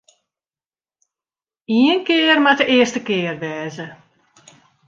Ien 1.77 1.99
kear 2.07 2.39
moat 2.43 2.59
de 2.59 2.65
earste 2.77 2.99
kear 3.07 3.35
wêze. 3.43 3.85